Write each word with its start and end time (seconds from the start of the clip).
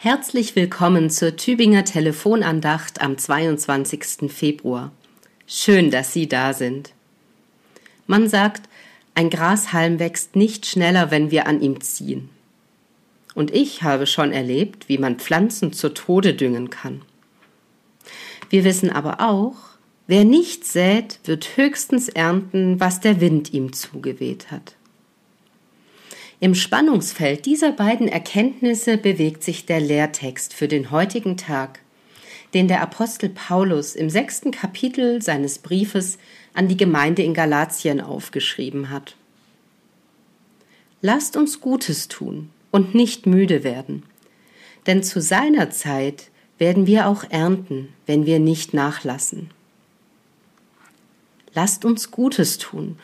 Herzlich 0.00 0.54
willkommen 0.54 1.10
zur 1.10 1.34
Tübinger 1.34 1.84
Telefonandacht 1.84 3.00
am 3.00 3.18
22. 3.18 4.30
Februar. 4.32 4.92
Schön, 5.48 5.90
dass 5.90 6.12
Sie 6.12 6.28
da 6.28 6.54
sind. 6.54 6.92
Man 8.06 8.28
sagt, 8.28 8.68
ein 9.16 9.28
Grashalm 9.28 9.98
wächst 9.98 10.36
nicht 10.36 10.66
schneller, 10.66 11.10
wenn 11.10 11.32
wir 11.32 11.48
an 11.48 11.60
ihm 11.60 11.80
ziehen. 11.80 12.30
Und 13.34 13.52
ich 13.52 13.82
habe 13.82 14.06
schon 14.06 14.30
erlebt, 14.30 14.88
wie 14.88 14.98
man 14.98 15.16
Pflanzen 15.16 15.72
zu 15.72 15.88
Tode 15.88 16.32
düngen 16.34 16.70
kann. 16.70 17.02
Wir 18.50 18.62
wissen 18.62 18.90
aber 18.90 19.18
auch, 19.18 19.56
wer 20.06 20.22
nicht 20.22 20.64
sät, 20.64 21.18
wird 21.24 21.56
höchstens 21.56 22.08
ernten, 22.08 22.78
was 22.78 23.00
der 23.00 23.20
Wind 23.20 23.52
ihm 23.52 23.72
zugeweht 23.72 24.52
hat. 24.52 24.76
Im 26.40 26.54
Spannungsfeld 26.54 27.46
dieser 27.46 27.72
beiden 27.72 28.06
Erkenntnisse 28.06 28.96
bewegt 28.96 29.42
sich 29.42 29.66
der 29.66 29.80
Lehrtext 29.80 30.54
für 30.54 30.68
den 30.68 30.92
heutigen 30.92 31.36
Tag, 31.36 31.80
den 32.54 32.68
der 32.68 32.80
Apostel 32.80 33.28
Paulus 33.28 33.96
im 33.96 34.08
sechsten 34.08 34.52
Kapitel 34.52 35.20
seines 35.20 35.58
Briefes 35.58 36.16
an 36.54 36.68
die 36.68 36.76
Gemeinde 36.76 37.22
in 37.22 37.34
Galatien 37.34 38.00
aufgeschrieben 38.00 38.90
hat. 38.90 39.16
Lasst 41.02 41.36
uns 41.36 41.60
Gutes 41.60 42.06
tun 42.06 42.50
und 42.70 42.94
nicht 42.94 43.26
müde 43.26 43.64
werden, 43.64 44.04
denn 44.86 45.02
zu 45.02 45.20
seiner 45.20 45.70
Zeit 45.70 46.30
werden 46.56 46.86
wir 46.86 47.08
auch 47.08 47.24
ernten, 47.28 47.88
wenn 48.06 48.26
wir 48.26 48.38
nicht 48.38 48.74
nachlassen. 48.74 49.50
Lasst 51.52 51.84
uns 51.84 52.12
Gutes 52.12 52.58
tun 52.58 52.96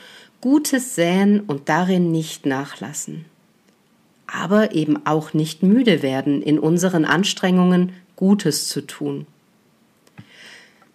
Gutes 0.45 0.95
säen 0.95 1.41
und 1.41 1.71
darin 1.71 2.13
nicht 2.13 2.45
nachlassen. 2.45 3.25
Aber 4.27 4.75
eben 4.75 5.07
auch 5.07 5.33
nicht 5.33 5.63
müde 5.63 6.03
werden 6.03 6.43
in 6.43 6.59
unseren 6.59 7.07
Anstrengungen, 7.07 7.95
Gutes 8.15 8.69
zu 8.69 8.83
tun. 8.83 9.27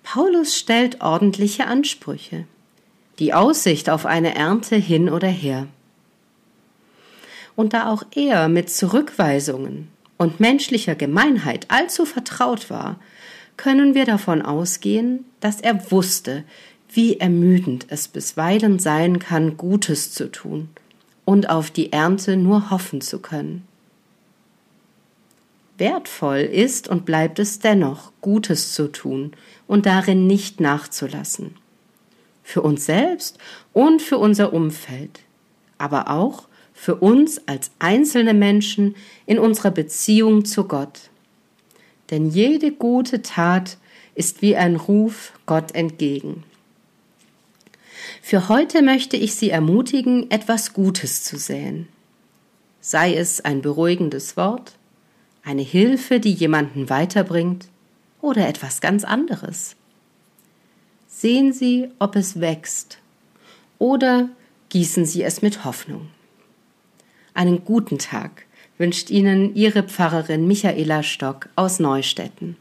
Paulus 0.03 0.56
stellt 0.56 1.02
ordentliche 1.02 1.66
Ansprüche. 1.66 2.45
Die 3.17 3.33
Aussicht 3.33 3.89
auf 3.89 4.06
eine 4.06 4.36
Ernte 4.36 4.75
hin 4.75 5.09
oder 5.09 5.30
her. 5.30 5.66
Und 7.56 7.73
da 7.73 7.89
auch 7.89 8.03
er 8.13 8.50
mit 8.50 8.69
Zurückweisungen 8.69 9.88
und 10.17 10.39
menschlicher 10.39 10.94
Gemeinheit 10.94 11.66
allzu 11.72 12.06
vertraut 12.06 12.69
war, 12.69 13.00
können 13.58 13.95
wir 13.95 14.06
davon 14.06 14.44
ausgehen, 14.44 15.25
dass 15.39 15.59
er 15.59 15.89
wusste, 15.89 16.44
wie 16.92 17.20
ermüdend 17.20 17.86
es 17.90 18.08
bisweilen 18.08 18.80
sein 18.80 19.20
kann, 19.20 19.58
Gutes 19.58 20.12
zu 20.12 20.32
tun 20.32 20.70
und 21.26 21.50
auf 21.50 21.70
die 21.70 21.92
Ernte 21.92 22.38
nur 22.38 22.72
hoffen 22.72 23.02
zu 23.02 23.20
können. 23.20 23.68
Wertvoll 25.78 26.40
ist 26.40 26.88
und 26.88 27.06
bleibt 27.06 27.40
es 27.40 27.59
dennoch, 27.59 28.12
Gutes 28.22 28.73
zu 28.73 28.92
tun 28.92 29.31
und 29.68 29.86
darin 29.86 30.28
nicht 30.28 30.59
nachzulassen. 30.59 31.56
Für 32.44 32.62
uns 32.62 32.86
selbst 32.86 33.38
und 33.74 34.02
für 34.02 34.18
unser 34.18 34.52
Umfeld, 34.52 35.22
aber 35.78 36.09
auch 36.09 36.48
für 36.74 36.96
uns 36.96 37.42
als 37.48 37.72
einzelne 37.80 38.34
Menschen 38.34 38.96
in 39.26 39.38
unserer 39.38 39.72
Beziehung 39.72 40.46
zu 40.46 40.66
Gott. 40.66 41.09
Denn 42.09 42.30
jede 42.30 42.72
gute 42.72 43.22
Tat 43.22 43.78
ist 44.16 44.42
wie 44.42 44.56
ein 44.56 44.76
Ruf 44.76 45.34
Gott 45.46 45.76
entgegen. 45.76 46.44
Für 48.22 48.50
heute 48.50 48.81
möchte 48.81 49.17
ich 49.17 49.36
Sie 49.36 49.50
ermutigen, 49.50 50.30
etwas 50.30 50.73
Gutes 50.73 51.23
zu 51.23 51.38
säen. 51.38 51.88
Sei 52.81 53.16
es 53.16 53.42
ein 53.42 53.62
beruhigendes 53.62 54.38
Wort, 54.38 54.73
eine 55.44 55.62
Hilfe, 55.62 56.20
die 56.20 56.34
jemanden 56.34 56.90
weiterbringt 56.90 57.68
oder 58.22 58.47
etwas 58.47 58.81
ganz 58.81 59.03
anderes. 59.03 59.75
Sehen 61.07 61.53
Sie, 61.53 61.90
ob 62.00 62.16
es 62.16 62.40
wächst 62.40 63.00
oder 63.80 64.30
gießen 64.69 65.06
Sie 65.06 65.24
es 65.24 65.41
mit 65.41 65.66
Hoffnung. 65.66 66.09
Einen 67.34 67.63
guten 67.66 67.97
Tag 67.97 68.46
wünscht 68.78 69.09
Ihnen 69.09 69.56
Ihre 69.56 69.84
Pfarrerin 69.84 70.47
Michaela 70.47 71.03
Stock 71.03 71.50
aus 71.56 71.80
Neustetten. 71.80 72.57